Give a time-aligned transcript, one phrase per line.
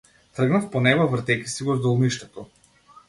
[0.37, 2.47] Тргнав по него, вртејќи си го здолништето.